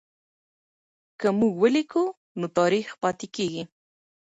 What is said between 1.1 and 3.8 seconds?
که موږ ولیکو نو تاریخ پاتې کېږي.